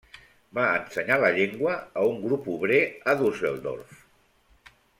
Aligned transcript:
Va 0.59 0.63
ensenyar 0.77 1.17
la 1.23 1.29
llengua 1.35 1.75
a 2.03 2.07
un 2.13 2.17
grup 2.23 2.47
obrer 2.55 2.81
a 3.13 3.15
Düsseldorf. 3.21 4.03